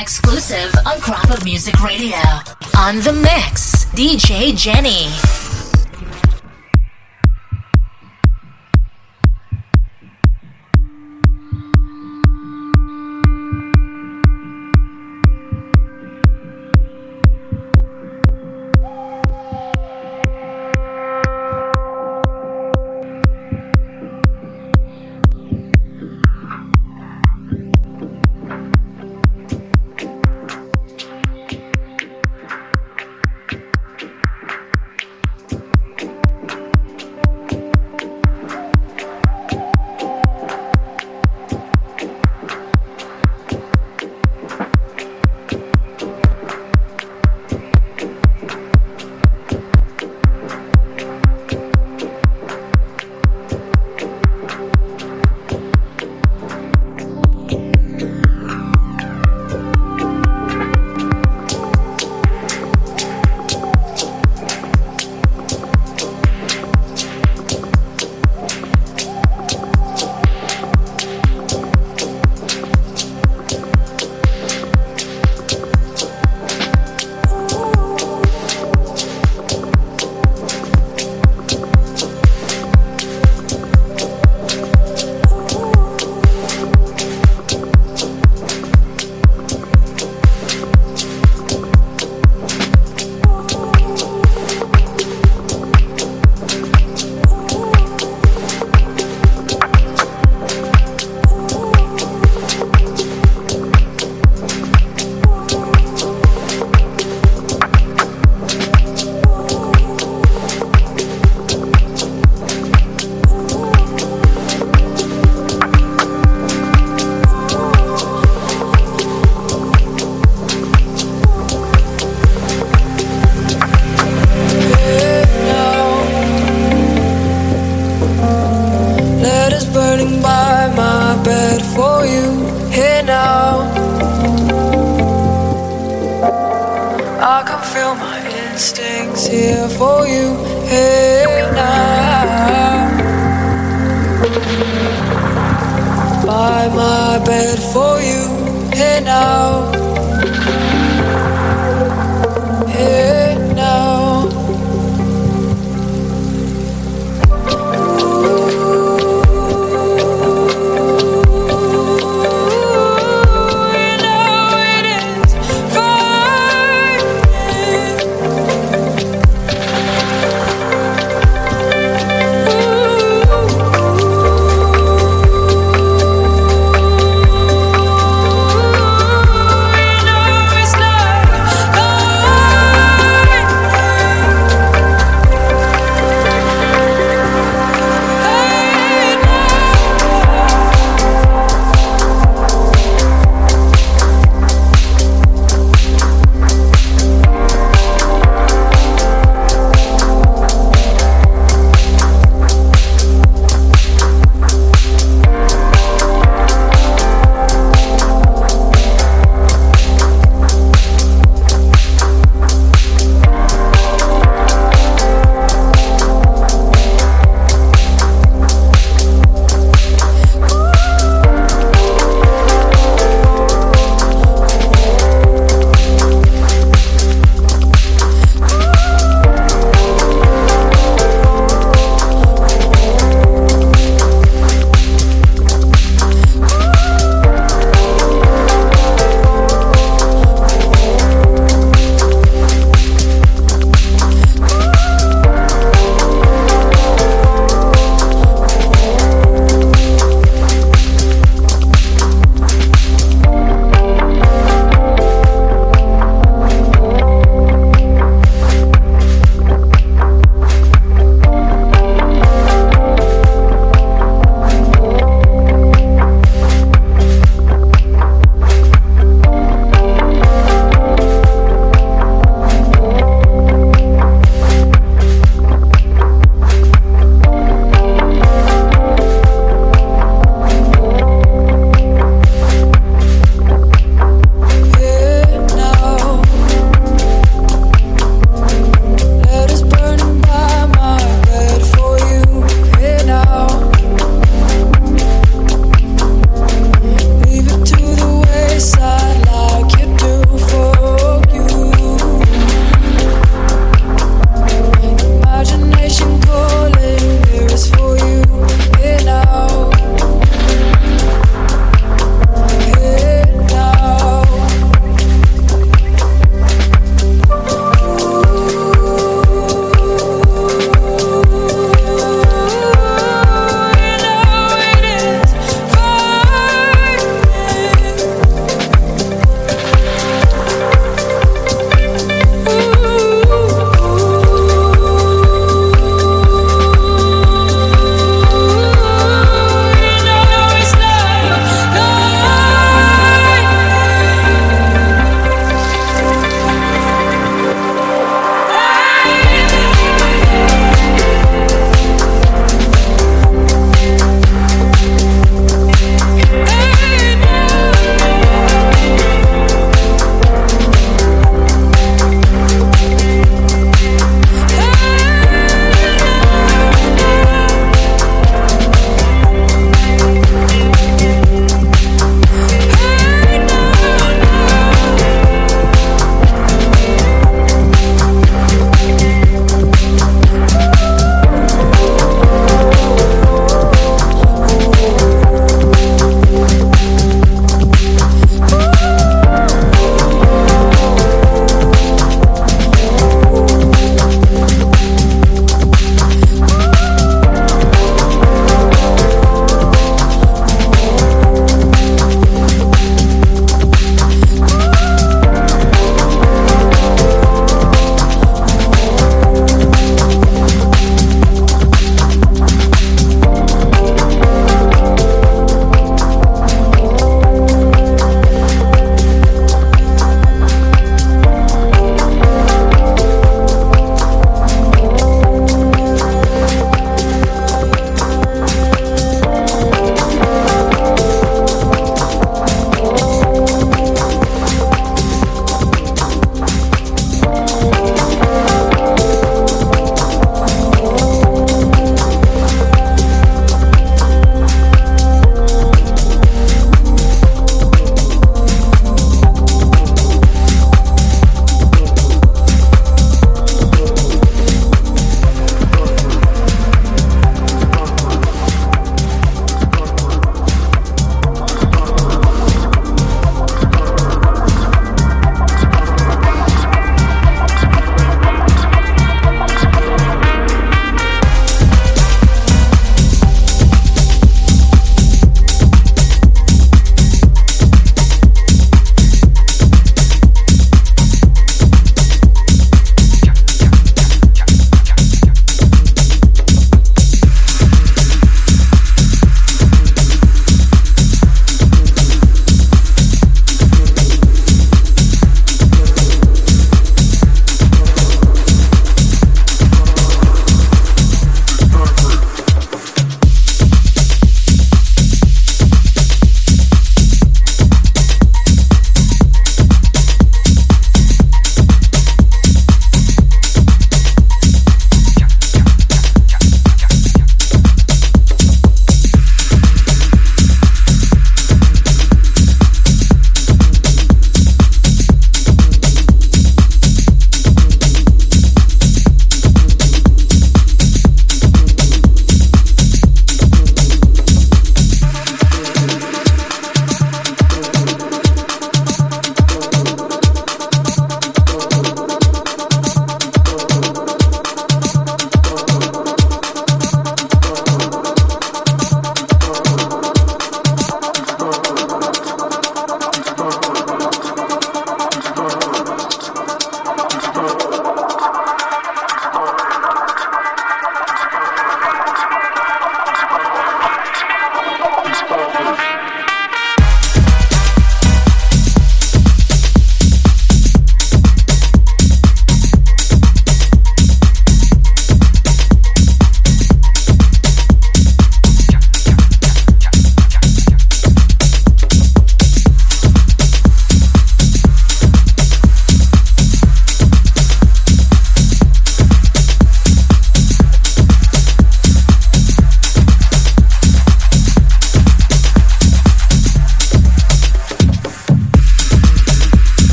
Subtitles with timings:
[0.00, 2.18] exclusive on Crop of Music Radio.
[2.76, 5.12] On the mix, DJ Djenny.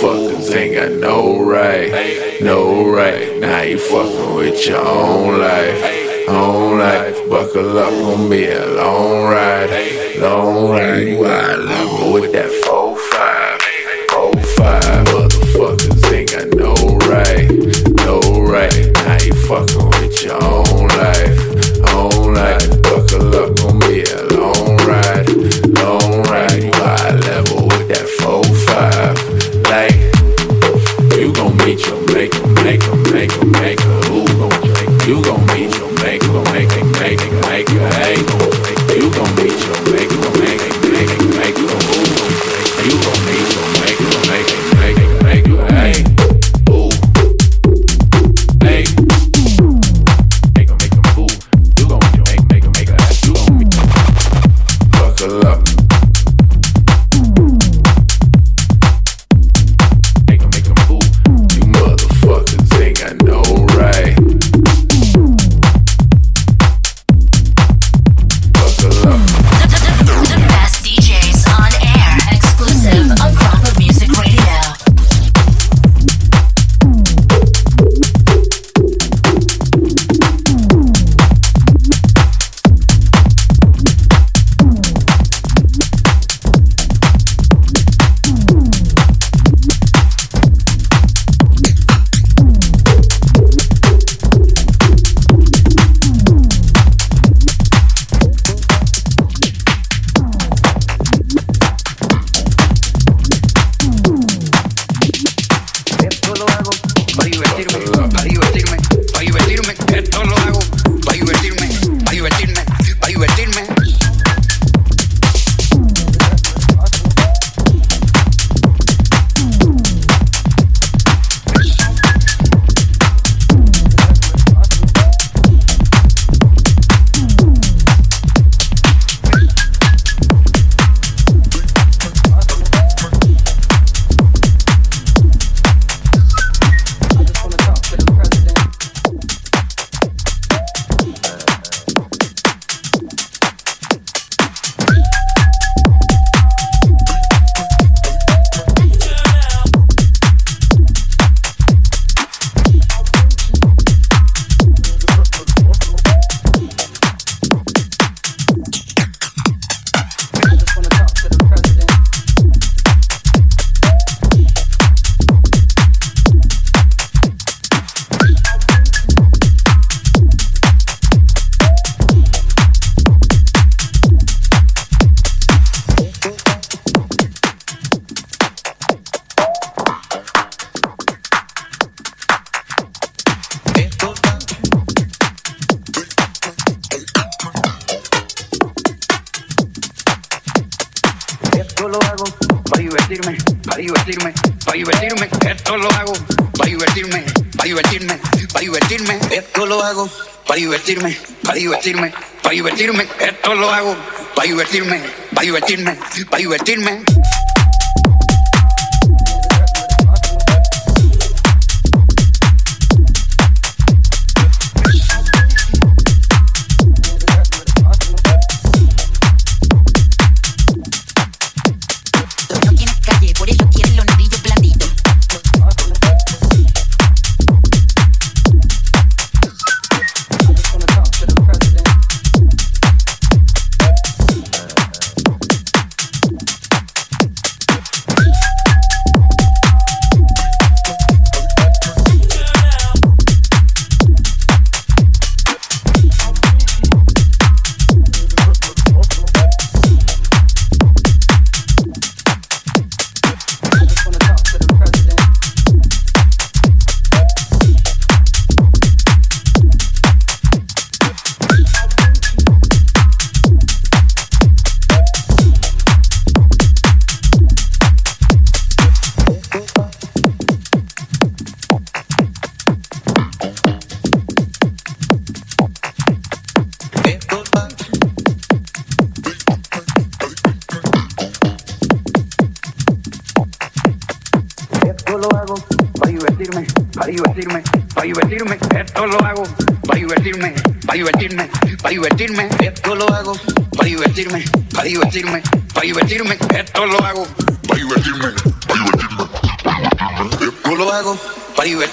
[0.00, 3.38] fucking think I know right, no right.
[3.40, 7.18] Now you fucking with your own life, own life.
[7.28, 11.08] Buckle up, gonna be a long ride, long ride.
[11.08, 12.62] You out with that.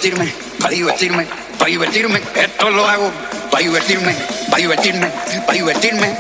[0.02, 1.26] divertirme, para divertirme,
[1.58, 2.20] para divertirme.
[2.36, 3.12] Esto lo hago
[3.52, 4.16] para divertirme,
[4.50, 5.12] para divertirme,
[5.46, 6.18] para divertirme.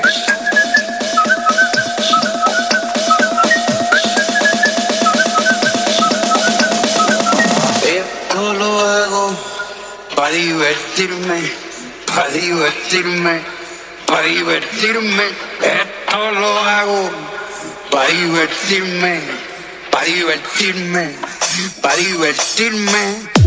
[7.83, 9.35] Esto lo hago
[10.15, 11.39] para divertirme,
[12.13, 13.41] para divertirme,
[14.05, 15.23] para divertirme.
[15.63, 17.01] Esto lo hago
[17.89, 19.13] para divertirme,
[19.89, 21.03] para divertirme,
[21.81, 23.38] para divertirme.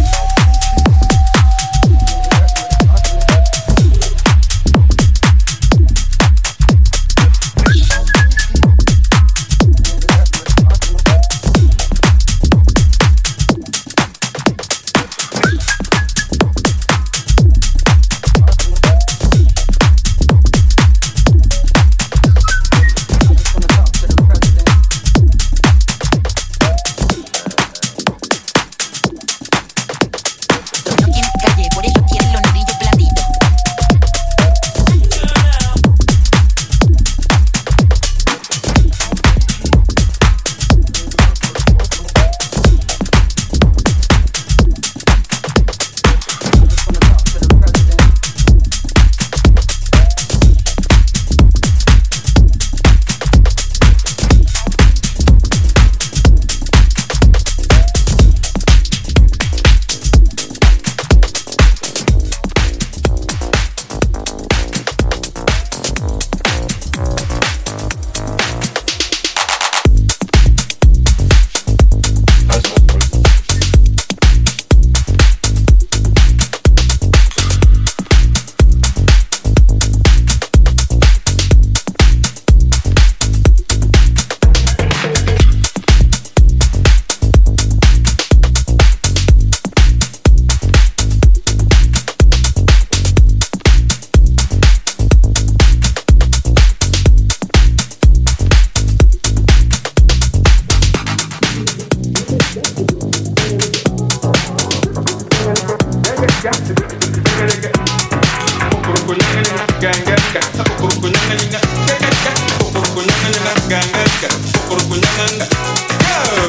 [114.79, 115.35] korkmayan.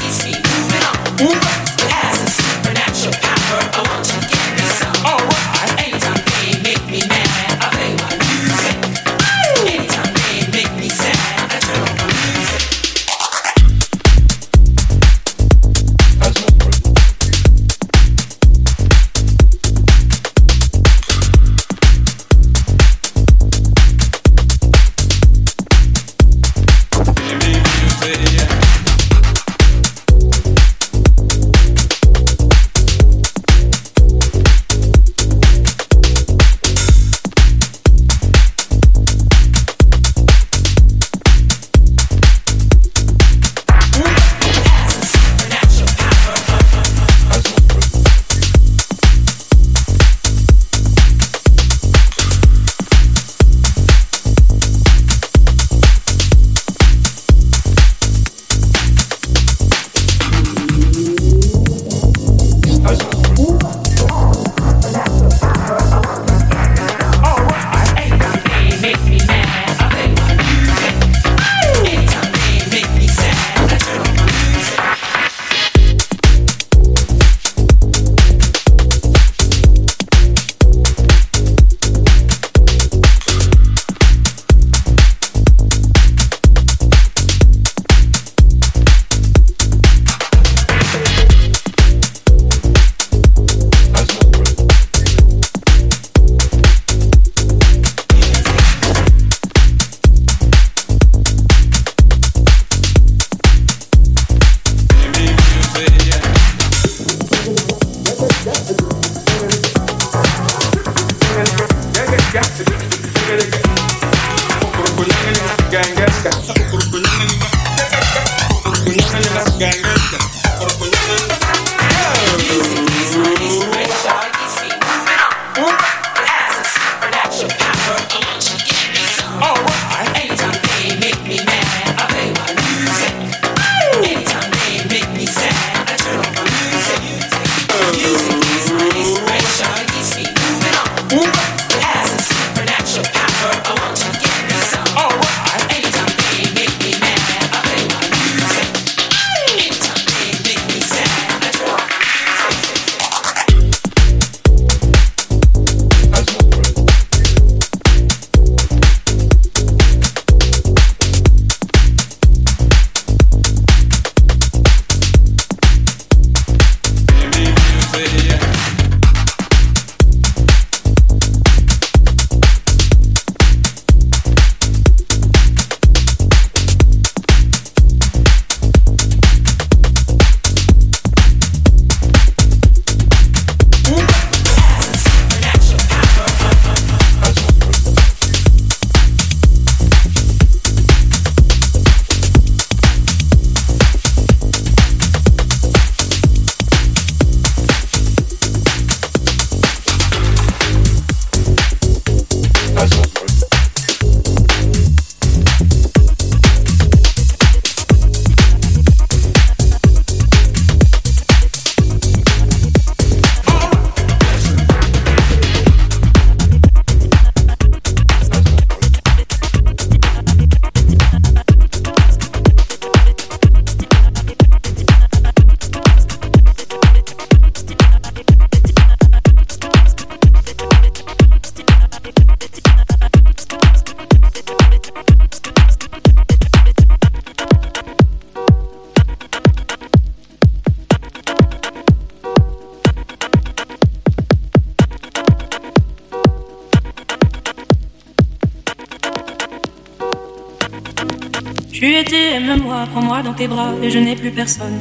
[253.25, 254.77] dans tes bras et je n'ai plus personne.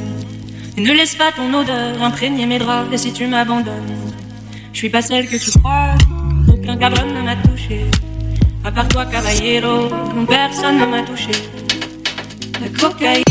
[0.77, 3.97] ne laisse pas ton odeur imprégner mes draps et si tu m'abandonnes,
[4.71, 5.93] je suis pas celle que tu crois.
[6.47, 7.81] Aucun cabron ne m'a touché.
[8.63, 9.89] À part toi, caballero,
[10.27, 11.31] personne ne m'a touché.
[12.61, 13.24] La cocaïne.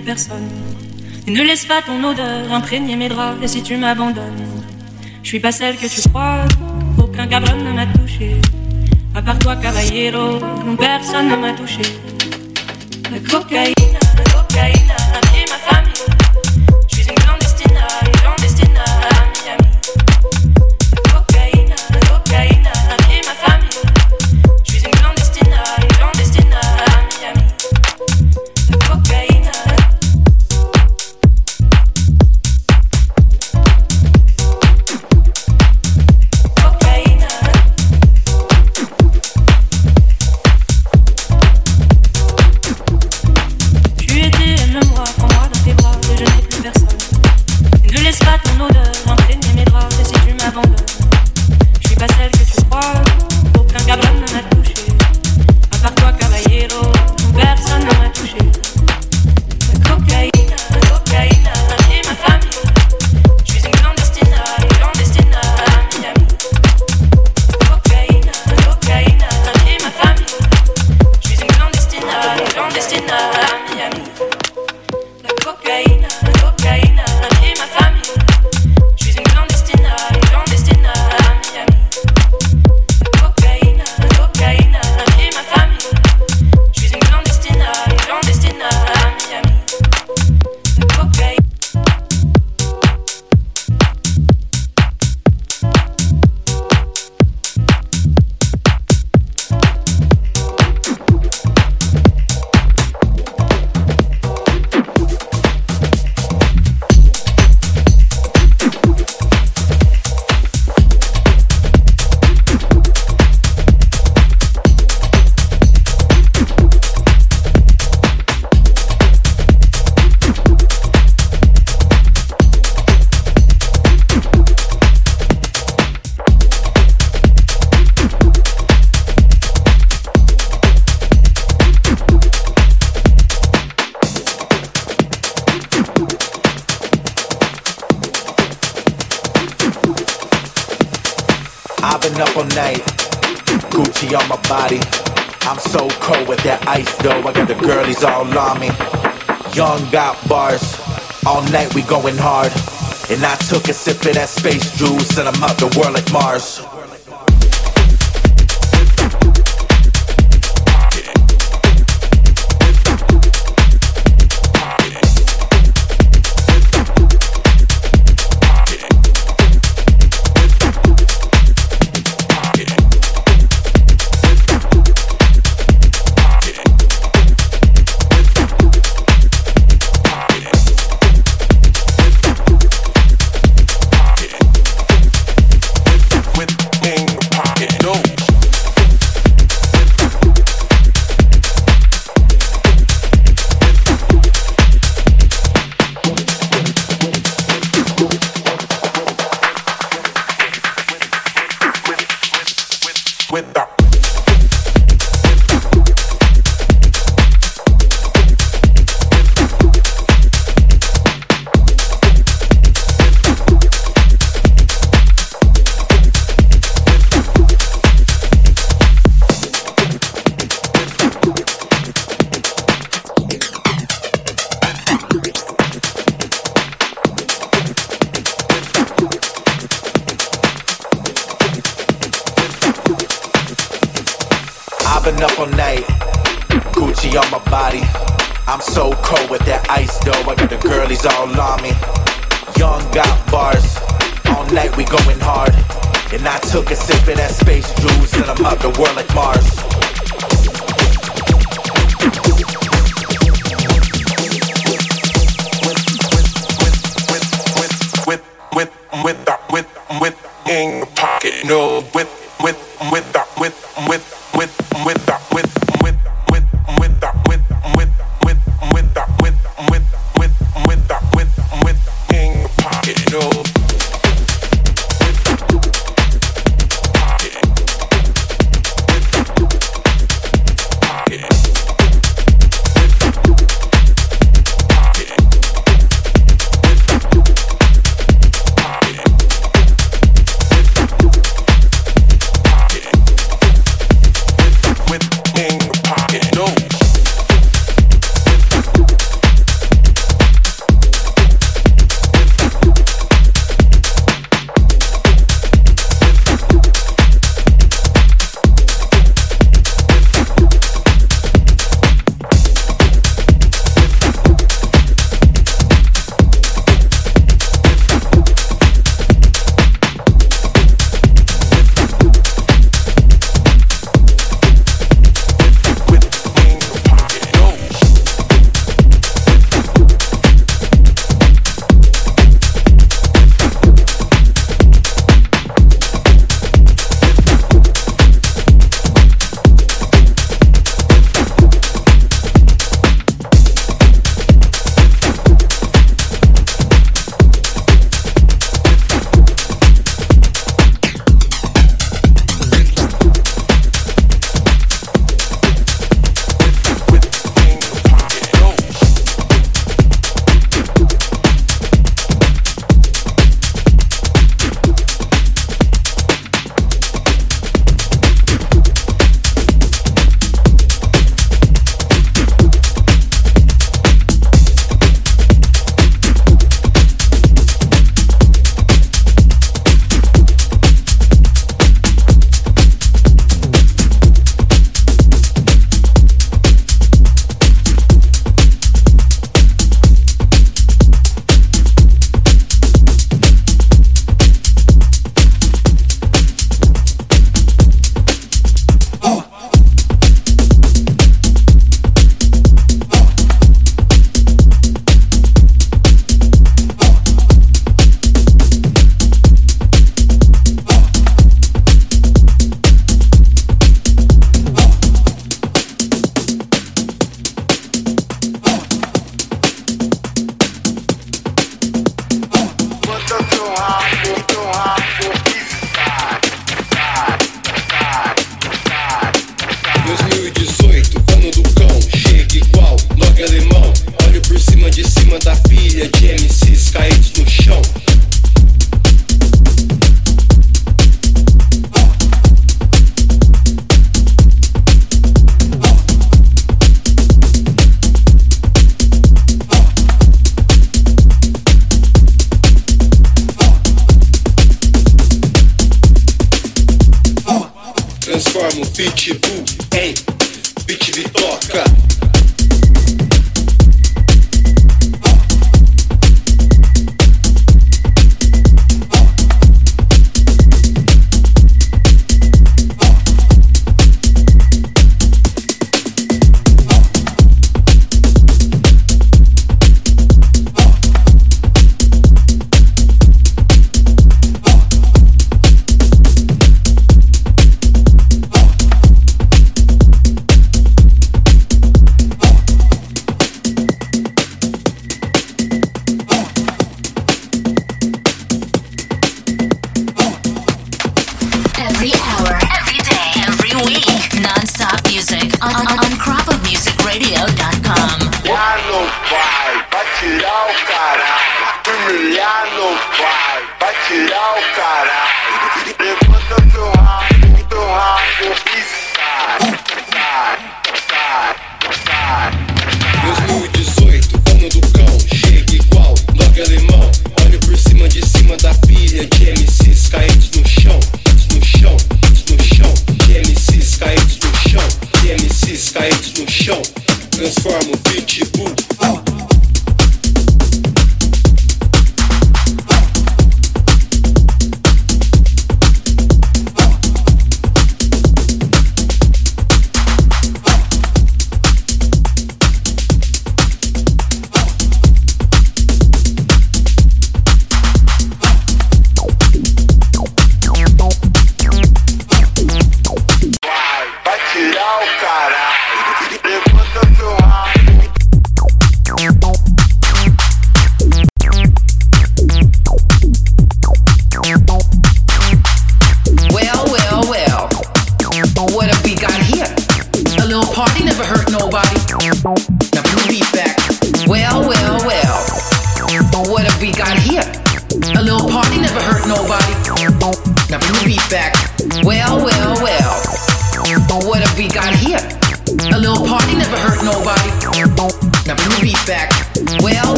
[0.00, 0.48] personne.
[1.26, 4.44] ne laisse pas ton odeur imprégner mes draps, et si tu m'abandonnes,
[5.22, 6.40] je suis pas celle que tu crois,
[6.98, 8.36] aucun cabron ne m'a touché.
[9.14, 11.82] À part toi, caballero, non, personne ne m'a touché.
[13.10, 13.75] La cocaïne.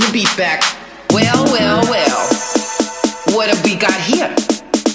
[0.00, 0.62] the beat back.
[1.12, 2.20] Well, well, well.
[3.36, 4.34] What have we got here?